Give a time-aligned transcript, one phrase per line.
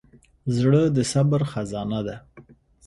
[0.57, 2.15] زړه د صبر خزانه ده.